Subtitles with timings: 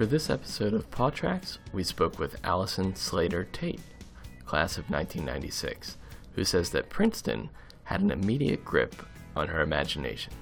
[0.00, 3.82] For this episode of Paw Tracks, we spoke with Allison Slater Tate,
[4.46, 5.98] class of 1996,
[6.34, 7.50] who says that Princeton
[7.84, 8.94] had an immediate grip
[9.36, 10.32] on her imagination.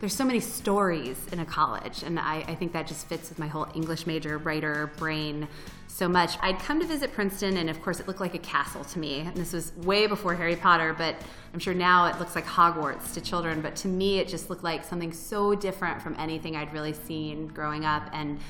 [0.00, 3.38] There's so many stories in a college, and I, I think that just fits with
[3.38, 5.48] my whole English major, writer brain
[5.94, 6.36] so much.
[6.42, 9.20] I'd come to visit Princeton, and of course, it looked like a castle to me.
[9.20, 11.14] And this was way before Harry Potter, but
[11.52, 13.60] I'm sure now it looks like Hogwarts to children.
[13.60, 17.46] But to me, it just looked like something so different from anything I'd really seen
[17.46, 18.10] growing up.
[18.12, 18.40] And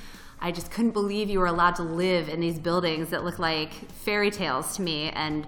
[0.40, 3.72] I just couldn't believe you were allowed to live in these buildings that looked like
[3.92, 5.10] fairy tales to me.
[5.10, 5.46] And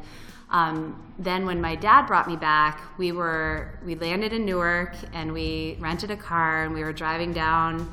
[0.50, 5.32] um, then when my dad brought me back, we were we landed in Newark and
[5.32, 7.92] we rented a car and we were driving down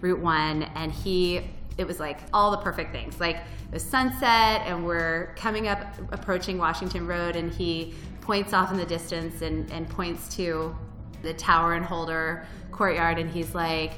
[0.00, 1.42] Route One and he
[1.76, 3.20] it was like all the perfect things.
[3.20, 3.38] Like
[3.70, 8.86] the sunset and we're coming up approaching Washington Road and he points off in the
[8.86, 10.76] distance and, and points to
[11.22, 13.92] the Tower and Holder courtyard and he's like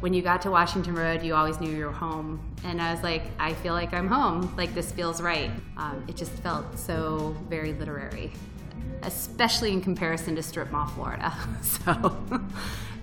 [0.00, 2.40] when you got to Washington Road, you always knew you were home.
[2.64, 4.52] And I was like, I feel like I'm home.
[4.56, 5.50] Like, this feels right.
[5.76, 8.32] Um, it just felt so very literary,
[9.02, 11.32] especially in comparison to Strip Mall, Florida.
[11.62, 12.40] So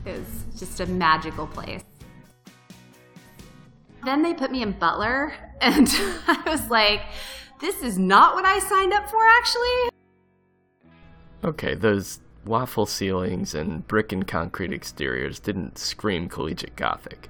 [0.06, 1.84] it was just a magical place.
[4.04, 5.88] Then they put me in Butler, and
[6.28, 7.02] I was like,
[7.60, 9.90] this is not what I signed up for, actually.
[11.44, 17.30] Okay, those waffle ceilings and brick and concrete exteriors didn't scream collegiate Gothic,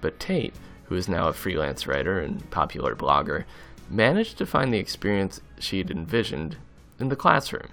[0.00, 3.44] but Tate, who is now a freelance writer and popular blogger,
[3.90, 6.56] managed to find the experience she'd envisioned
[6.98, 7.68] in the classroom.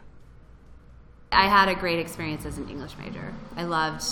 [1.31, 3.33] I had a great experience as an English major.
[3.55, 4.03] I loved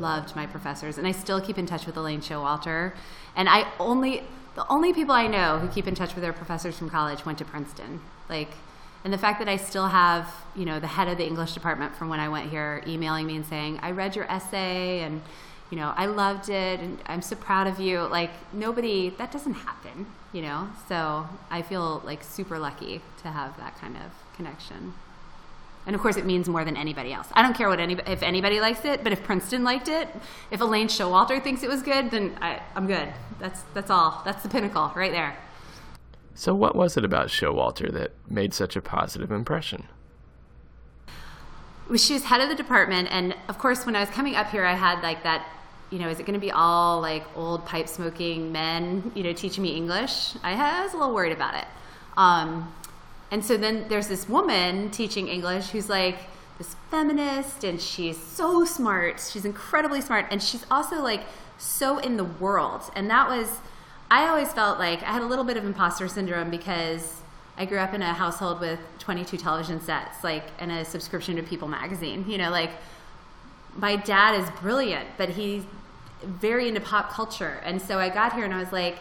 [0.00, 2.94] loved my professors, and I still keep in touch with Elaine Showalter.
[3.34, 4.22] And I only
[4.54, 7.38] the only people I know who keep in touch with their professors from college went
[7.38, 8.00] to Princeton.
[8.28, 8.50] Like
[9.04, 11.94] and the fact that I still have, you know, the head of the English department
[11.94, 15.22] from when I went here emailing me and saying, I read your essay and,
[15.70, 18.00] you know, I loved it and I'm so proud of you.
[18.00, 20.68] Like, nobody, that doesn't happen, you know?
[20.88, 24.94] So I feel like super lucky to have that kind of connection.
[25.86, 27.28] And of course, it means more than anybody else.
[27.32, 30.08] I don't care what any, if anybody likes it, but if Princeton liked it,
[30.50, 33.08] if Elaine Showalter thinks it was good, then I, I'm good.
[33.38, 34.20] That's, that's all.
[34.24, 35.36] That's the pinnacle right there.
[36.38, 39.88] So, what was it about Showalter that made such a positive impression?
[41.96, 44.64] She was head of the department, and of course, when I was coming up here,
[44.64, 45.44] I had like that.
[45.90, 49.10] You know, is it going to be all like old pipe smoking men?
[49.16, 50.36] You know, teaching me English?
[50.44, 51.66] I, I was a little worried about it.
[52.16, 52.72] Um,
[53.32, 56.18] and so then there's this woman teaching English who's like
[56.56, 59.28] this feminist, and she's so smart.
[59.28, 61.24] She's incredibly smart, and she's also like
[61.58, 62.82] so in the world.
[62.94, 63.58] And that was
[64.10, 67.20] I always felt like I had a little bit of imposter syndrome because
[67.58, 71.42] I grew up in a household with 22 television sets, like, and a subscription to
[71.42, 72.24] People magazine.
[72.28, 72.70] You know, like,
[73.76, 75.64] my dad is brilliant, but he's
[76.22, 77.60] very into pop culture.
[77.64, 78.98] And so I got here and I was like,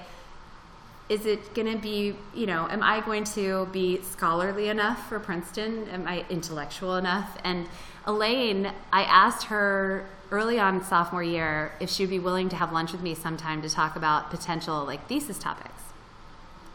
[1.09, 5.19] is it going to be, you know, am I going to be scholarly enough for
[5.19, 5.87] Princeton?
[5.89, 7.37] Am I intellectual enough?
[7.43, 7.67] And
[8.05, 12.73] Elaine, I asked her early on sophomore year if she would be willing to have
[12.73, 15.81] lunch with me sometime to talk about potential like thesis topics.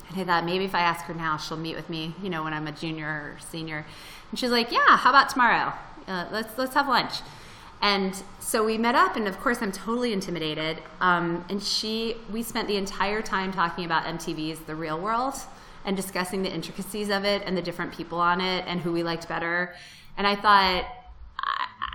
[0.09, 2.45] And I thought maybe if I ask her now, she'll meet with me, you know,
[2.45, 3.85] when I'm a junior or senior.
[4.31, 5.73] And she's like, "Yeah, how about tomorrow?
[6.07, 7.21] Uh, let's let's have lunch."
[7.83, 10.79] And so we met up, and of course, I'm totally intimidated.
[11.01, 15.35] Um, and she, we spent the entire time talking about MTV's The Real World
[15.85, 19.03] and discussing the intricacies of it and the different people on it and who we
[19.03, 19.75] liked better.
[20.17, 20.87] And I thought,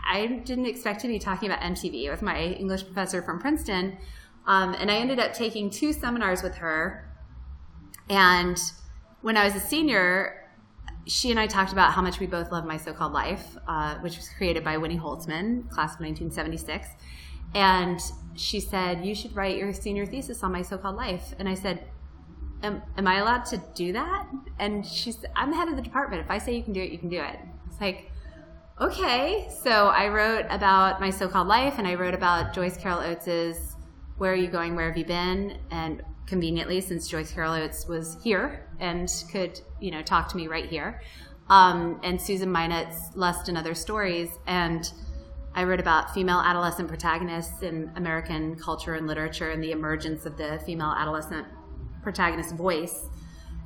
[0.09, 3.97] I didn't expect to be talking about MTV with my English professor from Princeton.
[4.45, 7.09] Um, and I ended up taking two seminars with her.
[8.09, 8.57] And
[9.21, 10.46] when I was a senior,
[11.07, 13.95] she and I talked about how much we both love My So Called Life, uh,
[13.99, 16.87] which was created by Winnie Holzman, class of 1976.
[17.55, 17.99] And
[18.35, 21.33] she said, You should write your senior thesis on My So Called Life.
[21.39, 21.85] And I said,
[22.63, 24.27] am, am I allowed to do that?
[24.59, 26.21] And she said, I'm the head of the department.
[26.23, 27.39] If I say you can do it, you can do it.
[27.67, 28.11] It's like,
[28.79, 29.49] okay.
[29.63, 33.75] So I wrote about my so-called life, and I wrote about Joyce Carol Oates's
[34.17, 34.75] "Where Are You Going?
[34.75, 39.89] Where Have You Been?" and conveniently, since Joyce Carol Oates was here and could you
[39.89, 41.01] know talk to me right here,
[41.49, 44.91] um, and Susan Minot's "Lust and Other Stories," and
[45.55, 50.37] I wrote about female adolescent protagonists in American culture and literature and the emergence of
[50.37, 51.47] the female adolescent
[52.03, 53.09] protagonist voice.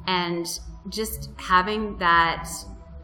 [0.08, 0.48] And
[0.90, 2.50] just having that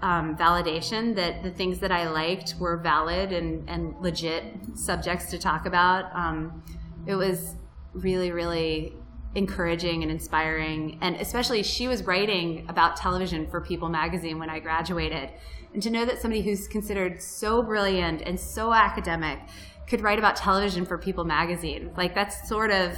[0.01, 4.45] um, validation that the things that I liked were valid and, and legit
[4.75, 6.06] subjects to talk about.
[6.15, 6.63] Um,
[7.06, 7.56] it was
[7.94, 8.94] really, really
[9.38, 10.98] encouraging and inspiring.
[11.00, 15.30] And especially, she was writing about television for People magazine when I graduated.
[15.74, 19.39] And to know that somebody who's considered so brilliant and so academic
[19.88, 22.98] could write about television for People magazine, like that's sort of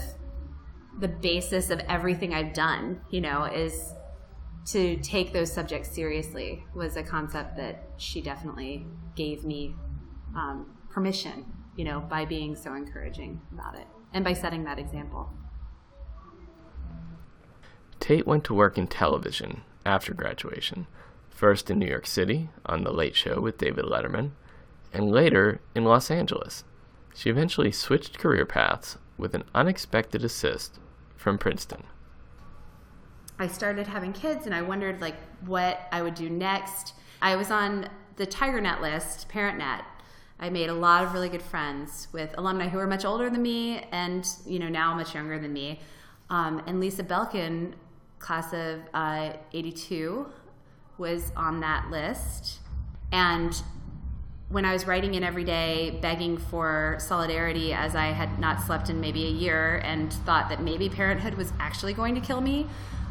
[0.97, 3.93] the basis of everything I've done, you know, is
[4.67, 8.85] to take those subjects seriously was a concept that she definitely
[9.15, 9.75] gave me
[10.37, 11.45] um, permission,
[11.75, 15.29] you know, by being so encouraging about it and by setting that example.
[18.09, 20.87] Tate went to work in television after graduation,
[21.29, 24.31] first in New York City on The Late Show with David Letterman,
[24.91, 26.63] and later in Los Angeles.
[27.13, 30.79] She eventually switched career paths with an unexpected assist
[31.15, 31.83] from Princeton.
[33.37, 36.95] I started having kids and I wondered like what I would do next.
[37.21, 39.83] I was on the TigerNet list, ParentNet.
[40.39, 43.43] I made a lot of really good friends with alumni who are much older than
[43.43, 45.79] me and you know now much younger than me.
[46.31, 47.73] Um, and Lisa Belkin,
[48.19, 50.27] class of uh, 82,
[50.97, 52.59] was on that list.
[53.11, 53.55] And
[54.49, 58.89] when I was writing in every day, begging for solidarity as I had not slept
[58.89, 62.67] in maybe a year and thought that maybe parenthood was actually going to kill me,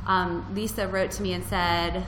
[0.06, 2.04] um, Lisa wrote to me and said,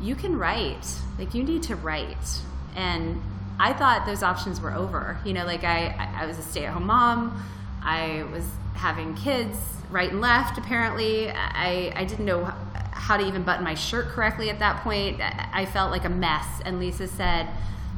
[0.00, 0.86] You can write.
[1.18, 2.40] Like, you need to write.
[2.74, 3.22] And
[3.58, 5.18] I thought those options were over.
[5.24, 7.44] You know, like I, I was a stay at home mom,
[7.82, 9.58] I was having kids
[9.90, 11.30] right and left, apparently.
[11.30, 12.52] I, I didn't know
[12.92, 15.20] how to even button my shirt correctly at that point.
[15.20, 16.46] I felt like a mess.
[16.64, 17.48] And Lisa said,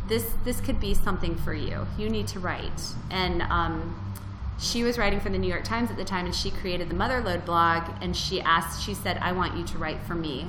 [0.09, 1.87] this this could be something for you.
[1.99, 2.82] You need to write.
[3.11, 4.15] And um,
[4.59, 6.94] she was writing for the New York Times at the time, and she created the
[6.94, 7.91] Motherlode blog.
[8.00, 10.47] And she asked, she said, "I want you to write for me."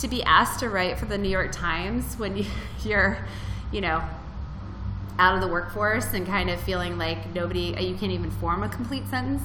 [0.00, 2.44] To be asked to write for the New York Times when
[2.84, 3.18] you're,
[3.72, 4.02] you know,
[5.18, 8.68] out of the workforce and kind of feeling like nobody, you can't even form a
[8.68, 9.42] complete sentence.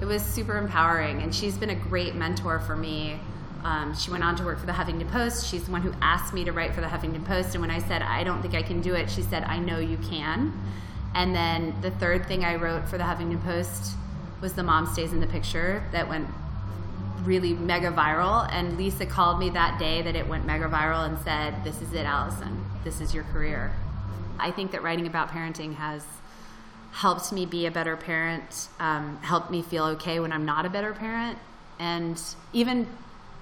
[0.00, 3.18] It was super empowering, and she's been a great mentor for me
[3.66, 5.48] um, she went on to work for the Huffington Post.
[5.48, 7.56] She's the one who asked me to write for the Huffington Post.
[7.56, 9.80] And when I said, I don't think I can do it, she said, I know
[9.80, 10.52] you can.
[11.16, 13.96] And then the third thing I wrote for the Huffington Post
[14.40, 16.28] was The Mom Stays in the Picture that went
[17.24, 18.48] really mega viral.
[18.52, 21.92] And Lisa called me that day that it went mega viral and said, This is
[21.92, 22.64] it, Allison.
[22.84, 23.72] This is your career.
[24.38, 26.04] I think that writing about parenting has
[26.92, 30.70] helped me be a better parent, um, helped me feel okay when I'm not a
[30.70, 31.38] better parent.
[31.78, 32.20] And
[32.52, 32.86] even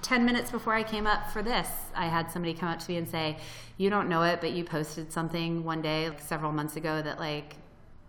[0.01, 2.97] 10 minutes before I came up for this, I had somebody come up to me
[2.97, 3.37] and say,
[3.77, 7.19] You don't know it, but you posted something one day, like several months ago, that
[7.19, 7.55] like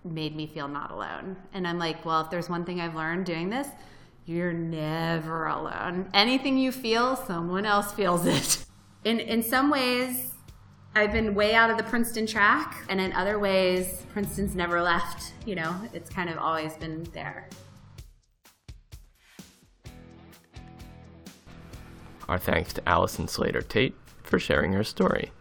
[0.04, 1.36] made me feel not alone.
[1.54, 3.68] And I'm like, Well, if there's one thing I've learned doing this,
[4.26, 6.10] you're never alone.
[6.12, 8.64] Anything you feel, someone else feels it.
[9.04, 10.32] In, in some ways,
[10.96, 15.34] I've been way out of the Princeton track, and in other ways, Princeton's never left.
[15.44, 17.50] You know, it's kind of always been there.
[22.30, 25.32] Our thanks to Allison Slater Tate for sharing her story.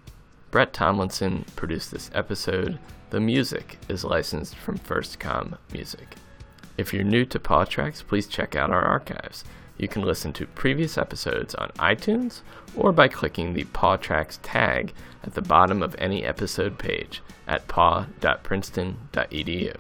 [0.52, 2.78] Brett Tomlinson produced this episode.
[3.12, 6.16] The music is licensed from First FirstCom Music.
[6.78, 9.46] If you're new to Paw Tracks, please check out our archives.
[9.78, 12.42] You can listen to previous episodes on iTunes
[12.76, 14.94] or by clicking the Paw Tracks tag
[15.24, 19.76] at the bottom of any episode page at paw.princeton.edu.